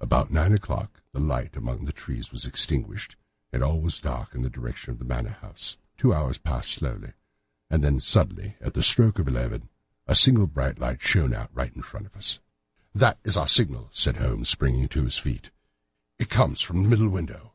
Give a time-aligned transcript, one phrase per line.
[0.00, 3.16] About nine o'clock the light among the trees was extinguished,
[3.52, 5.76] and all was dark in the direction of the Manor House.
[5.98, 7.14] Two hours passed slowly away,
[7.68, 9.68] and then, suddenly, just at the stroke of eleven,
[10.06, 12.38] a single bright light shone out right in front of us.
[12.94, 15.50] "That is our signal," said Holmes, springing to his feet;
[16.20, 17.54] "it comes from the middle window."